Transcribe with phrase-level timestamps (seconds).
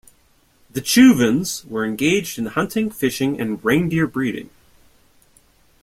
[0.71, 4.49] The Chuvans were engaged in hunting, fishing and reindeer-breeding.